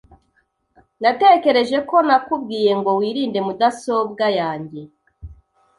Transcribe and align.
Natekereje 1.01 1.77
ko 1.89 1.95
nakubwiye 2.07 2.71
ngo 2.79 2.89
wirinde 2.99 3.39
mudasobwa 3.47 4.25
yanjye. 4.39 4.81